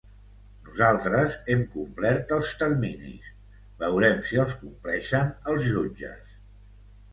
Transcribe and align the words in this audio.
Nosaltres 0.69 1.35
hem 1.55 1.61
complert 1.73 2.33
els 2.39 2.49
terminis, 2.63 3.29
veurem 3.85 4.25
si 4.31 4.43
els 4.47 4.57
compleixen 4.65 5.33
els 5.55 5.71
jutges. 5.77 6.37